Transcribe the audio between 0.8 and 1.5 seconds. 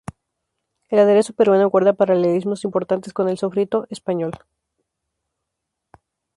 El aderezo